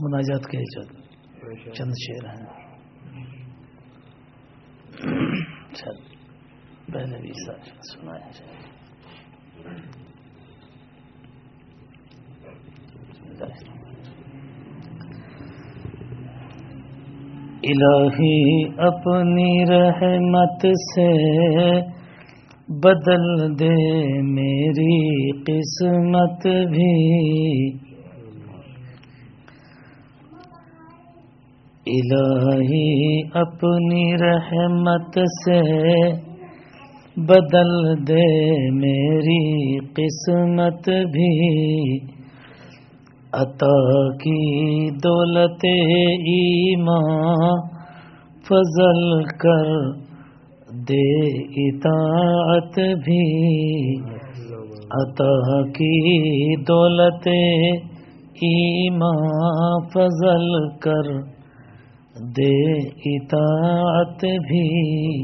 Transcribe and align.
مناجات 0.00 0.46
کے 0.46 0.58
جو 0.58 0.82
چند 1.72 1.92
شعر 2.06 2.28
ہیں۔ 2.28 2.68
چل 5.74 5.96
پہلے 6.92 7.20
بھی 7.20 7.32
سنایا 7.92 8.28
الہی 17.62 18.64
اپنی 18.78 19.50
رحمت 19.64 20.66
سے 20.94 21.08
بدل 22.68 23.58
دے 23.58 23.74
میری 24.22 25.30
قسمت 25.42 26.46
بھی۔ 26.46 27.87
الہی 31.88 33.20
اپنی 33.34 34.16
رحمت 34.16 35.18
سے 35.18 35.60
بدل 37.16 37.96
دے 38.08 38.26
میری 38.70 39.78
قسمت 39.78 40.88
بھی۔ 40.88 41.98
عطا 43.32 44.16
کی 44.16 44.90
دولت 44.90 45.64
ایمان 46.34 47.60
فضل 48.42 49.24
کر 49.24 49.72
دے 50.90 51.08
اطاعت 51.64 52.78
بھی۔ 53.04 53.24
عطا 54.90 55.62
کی 55.62 56.56
دولت 56.62 57.28
ایمان 58.42 59.88
فضل 59.94 60.78
کر 60.78 61.37
دے 62.20 62.72
اطاعت 63.14 64.24
بھی، 64.48 65.22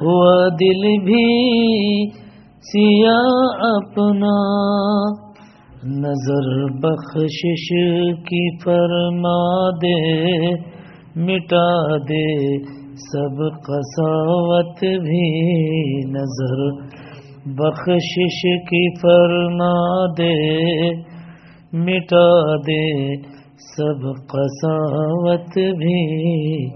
ہوا 0.02 0.48
دل 0.48 1.04
بھی 1.04 2.10
سیاہ 2.62 3.64
اپنا۔ 3.76 4.36
نظر 5.84 6.48
بخشش 6.80 7.66
کی 8.22 8.58
فرما 8.64 9.70
دے 9.82 10.50
مٹا 11.16 11.96
دے 12.08 12.26
سب 12.94 13.40
قساوت 13.60 14.80
بھی۔ 14.80 15.24
نظر 16.10 16.60
بخشش 17.46 18.42
کی 18.42 19.00
فرما 19.00 19.72
دے 20.18 20.34
مٹا 21.72 22.56
دے 22.56 23.16
سب 23.76 24.06
قساوت 24.28 25.58
بھی۔ 25.78 26.66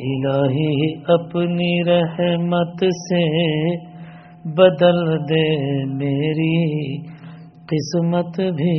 الہی 0.00 0.94
اپنی 1.08 1.84
رحمت 1.84 2.84
سے 2.84 3.24
بدل 4.44 5.18
دے 5.28 5.46
میری 5.94 7.19
قسمت 7.70 8.40
بھی 8.56 8.76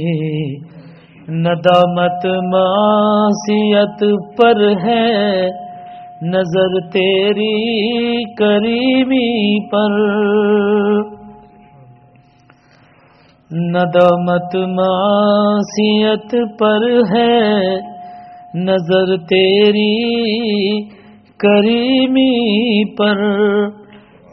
ندامت 1.39 2.25
معصیت 2.45 4.03
پر 4.37 4.61
ہے 4.83 5.05
نظر 6.23 6.79
تیری 6.91 8.23
کریمی 8.35 9.29
پر 9.69 9.95
ندامت 13.69 14.55
معصیت 14.75 16.35
پر 16.59 16.87
ہے 17.11 17.39
نظر 18.61 19.15
تیری 19.27 19.91
کریمی 21.39 22.83
پر 22.95 23.21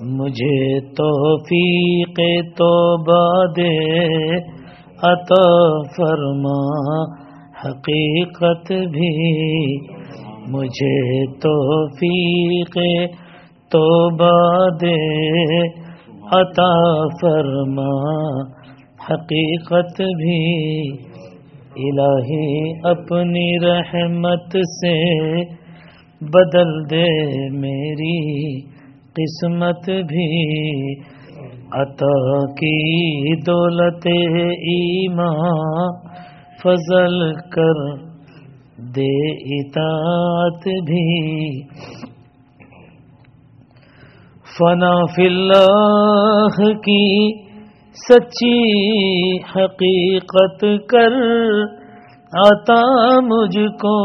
مجھے 0.00 0.80
توفیق 0.80 2.18
توبہ 2.56 3.22
دے، 3.56 3.72
عطا 5.02 5.46
فرما، 5.96 6.58
حقیقت 7.64 8.72
بھی 8.90 9.08
مجھے 10.48 11.26
توفیق 11.40 12.78
توبہ 13.70 14.68
دے، 14.80 14.94
عطا 16.32 16.70
فرما، 17.22 17.90
حقیقت 19.10 20.00
بھی 20.16 20.40
الہی 21.80 22.72
اپنی 22.84 23.48
رحمت 23.62 24.56
سے 24.72 24.96
بدل 26.20 26.72
دے 26.90 27.06
میری 27.50 28.18
قسمت 29.14 29.90
بھی 30.08 31.00
عطا 31.72 32.46
کی 32.52 33.40
دولت 33.42 34.06
ایمان 34.70 36.08
فضل 36.62 37.32
کر 37.50 38.08
دے 38.78 39.12
اطاعت 39.58 40.68
بھی۔ 40.86 41.62
فنا 44.58 45.04
فی 45.16 45.26
اللہ 45.26 46.72
کی 46.74 47.48
سچی 48.08 48.58
حقیقت 49.38 50.64
کر 50.88 51.12
آتا 52.46 52.80
مجھ 53.20 53.58
کو۔ 53.58 53.96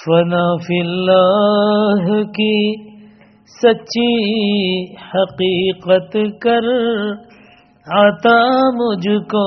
فنا 0.00 0.42
فی 0.60 0.76
اللہ 0.80 2.06
کی 2.36 2.54
سچی 3.54 4.12
حقیقت 5.06 6.16
کر 6.42 6.68
آتا 7.86 8.36
مجھ 8.76 9.16
کو 9.28 9.42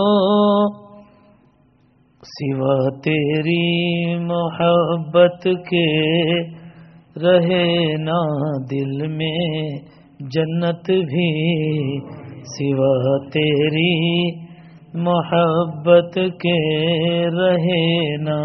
سوا 2.24 2.76
تیری 3.00 4.16
محبت 4.26 5.48
کے 5.70 5.88
رہے 7.24 7.74
نا 8.04 8.22
دل 8.72 9.08
میں 9.14 9.58
جنت 10.30 10.90
بھی 11.10 11.28
سوا 12.52 13.18
تیری 13.32 13.92
محبت 15.04 16.18
کے 16.42 16.58
رہے 17.34 17.92
نا 18.24 18.40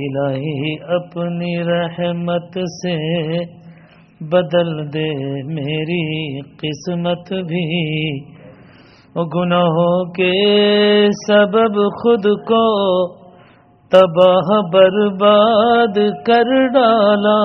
الہی 0.06 0.74
اپنی 0.82 1.58
رحمت 1.58 2.58
سے 2.82 2.96
بدل 4.20 4.92
دے، 4.92 5.10
میری 5.42 6.40
قسمت 6.40 7.32
بھی۔ 7.32 8.36
گناہوں 9.16 10.12
کے 10.12 10.32
سبب 11.28 11.76
خود 11.76 12.24
کو 12.24 13.16
تباہ 13.88 14.60
برباد 14.72 15.98
کر 16.26 16.66
ڈالا۔ 16.68 17.40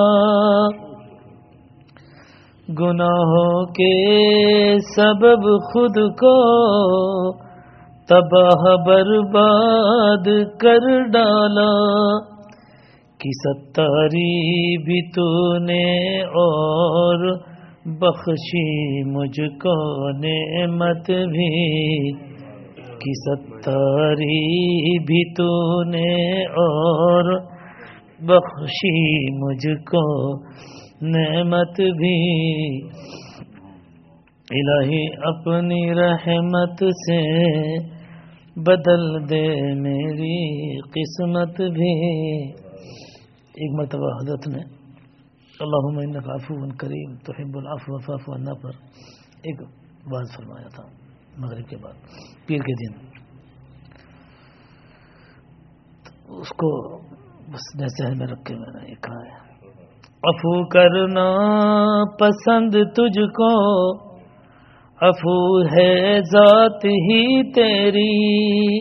گناہوں 2.80 3.66
کے 3.66 3.94
سبب 4.96 5.42
خود 5.72 6.16
کو 6.18 6.32
تباہ 8.08 8.64
برباد 8.86 10.28
کر 10.60 10.86
ڈالا 11.10 11.70
کی 13.20 13.30
ستاری 13.36 14.30
بھی 14.84 15.00
تو 15.10 15.26
نے 15.58 15.84
اور 16.38 17.26
بخشی 18.00 18.64
مجھ 19.10 19.40
کو 19.60 19.76
نعمت 20.18 21.10
بھی 21.30 21.48
کی 22.98 23.12
ستاری 23.20 24.98
بھی 25.04 25.22
تو 25.34 25.48
نے 25.90 26.10
اور 26.58 27.32
بخشی 28.26 28.98
مجھ 29.38 29.74
کو 29.86 30.04
نعمت 31.08 31.80
بھی 31.96 32.18
الہی 34.52 35.06
اپنی 35.22 35.94
رحمت 35.94 36.84
سے 36.84 37.18
بدل 38.56 39.30
دے 39.30 39.74
میری 39.74 40.80
قسمت 40.80 41.60
بھی۔ 41.60 41.92
ایک 43.54 43.80
مرتبہ 43.80 44.10
حضرت 44.22 44.48
نے 44.48 44.62
اللہم 45.60 45.98
انکا 45.98 46.34
عفو 46.34 46.76
کریم، 46.76 47.14
تحب 47.16 47.56
العفو 47.56 47.98
فاف 47.98 48.28
عنا 48.28 48.54
پر 48.62 48.70
ایک 49.42 49.62
بات 50.04 50.36
فرمایا 50.36 50.68
تھا 50.68 50.84
مغرب 51.38 51.68
کے 51.68 51.76
بعد، 51.76 51.92
پیر 52.46 52.58
کے 52.58 52.74
دن۔ 52.74 53.12
اس 56.40 56.48
کو 56.48 56.98
بس 57.52 57.86
ذہن 57.98 58.18
میں 58.18 58.26
رکھ 58.26 58.44
کے 58.44 58.54
میں 58.54 58.72
نے 58.74 58.90
یہ 58.90 58.94
کہا 58.94 59.22
ہے 59.24 59.42
افو 60.22 60.68
کرنا 60.68 61.26
پسند 62.20 62.70
تجھ 62.70 63.20
کو 63.20 64.11
افو 65.02 65.62
ہے 65.62 66.20
ذات 66.20 66.84
ہی 66.84 67.52
تیری۔ 67.52 68.78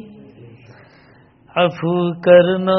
افو 1.56 2.22
کرنا 2.22 2.78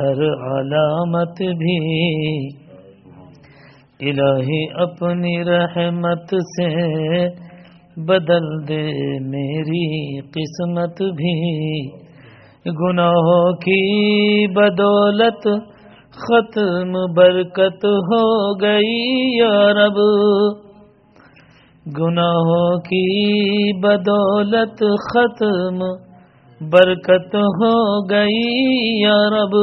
ہر 0.00 0.22
علامت 0.58 1.42
بھی۔ 1.42 2.46
الہی 4.00 4.82
اپنی 4.82 5.44
رحمت 5.44 6.34
سے 6.42 7.28
بدل 7.96 8.68
دے 8.68 9.18
میری 9.18 10.20
قسمت 10.20 11.02
بھی۔ 11.02 12.06
گناہوں 12.66 13.52
کی 13.52 14.46
بدولت، 14.46 15.48
ختم 16.10 16.92
برکت 17.14 17.84
ہو 17.84 18.54
گئی 18.60 19.36
یا 19.36 19.68
رب۔ 19.72 19.96
گناہوں 21.98 22.78
کی 22.78 23.72
بدولت، 23.80 24.82
ختم 25.14 26.05
برکت 26.60 27.34
ہو 27.34 28.10
گئی 28.10 29.00
یا 29.02 29.18
رب۔ 29.30 29.54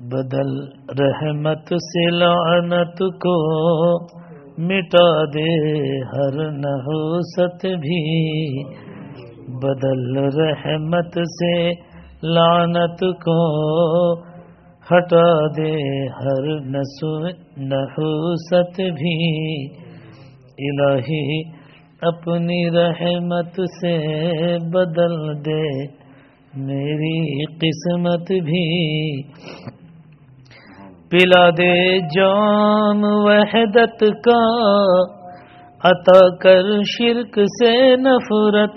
بدل 0.00 0.60
رحمت 1.02 1.66
سے 1.66 2.10
لعنت 2.10 2.98
کو 2.98 4.02
مٹا 4.58 5.24
دے 5.24 5.50
ہر 6.02 6.50
نحوست 6.50 7.66
بھی۔ 7.66 8.64
بدل 9.48 10.18
رحمت 10.18 11.14
سے 11.14 11.68
لعنت 12.22 13.00
کو 13.00 14.20
ہٹا 14.80 15.46
دے 15.46 16.08
ہر 16.08 16.60
نحوست 17.56 18.76
بھی۔ 18.76 19.66
الہی 20.70 21.59
اپنی 22.02 22.70
رحمت 22.70 23.60
سے 23.80 23.96
بدل 24.58 25.44
دے۔ 25.44 25.86
میری 26.56 27.44
قسمت 27.44 28.32
بھی 28.44 29.22
پلا 31.10 31.50
دے۔ 31.50 31.98
جام 31.98 33.04
وحدت 33.04 34.00
کا 34.00 34.40
عطا 35.84 36.36
کر 36.36 36.62
شرک 36.86 37.40
سے 37.62 37.96
نفرت۔ 37.96 38.76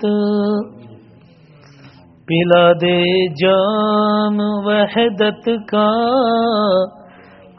پلا 2.26 2.72
دے۔ 2.72 3.28
جام 3.34 4.36
وحدت 4.40 5.48
کا 5.68 5.90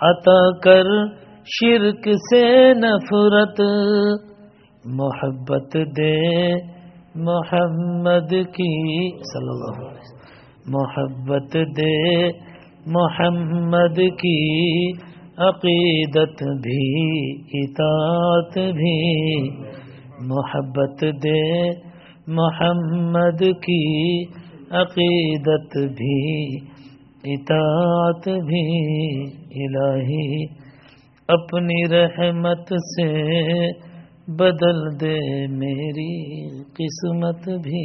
عطا 0.02 0.60
کر 0.60 0.84
شرک 1.46 2.10
سے 2.32 2.74
نفرت۔ 2.74 3.62
محبت 4.86 5.78
دے 5.98 6.54
محمد 7.16 8.30
کی 8.30 9.10
صلی 9.18 9.50
اللہ 9.50 9.88
علیہ 9.88 10.00
وسلم۔ 10.00 10.16
محبت 10.66 11.54
دے 11.54 12.28
محمد 12.86 13.96
کی 13.96 14.92
عقیدت 15.38 16.44
بھی، 16.44 17.32
اطاعت 17.64 18.74
بھی۔ 18.74 19.50
محبت 20.22 21.06
دے 21.24 21.70
محمد 22.28 23.40
کی 23.40 24.24
عقیدت 24.72 25.78
بھی، 25.78 26.56
اطاعت 27.34 28.30
بھی۔ 28.44 29.24
الہی، 29.66 30.46
اپنی 31.28 31.88
رحمت 31.88 32.68
سے 32.68 33.85
بدل 34.28 34.80
دے 35.00 35.18
میری 35.50 36.14
قسمت 36.74 37.50
بھی 37.64 37.82